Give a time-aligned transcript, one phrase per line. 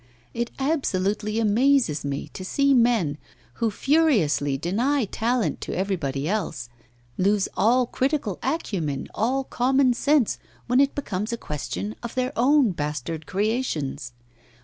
[0.33, 3.19] It absolutely amazes me to see men,
[3.61, 6.69] who furiously deny talent to everybody else,
[7.19, 12.71] lose all critical acumen, all common sense, when it becomes a question of their own
[12.71, 14.13] bastard creations.